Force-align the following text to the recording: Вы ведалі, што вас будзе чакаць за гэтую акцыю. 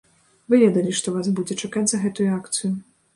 Вы 0.53 0.59
ведалі, 0.61 0.93
што 0.99 1.13
вас 1.17 1.29
будзе 1.39 1.57
чакаць 1.65 1.83
за 1.91 1.99
гэтую 2.07 2.25
акцыю. 2.39 2.71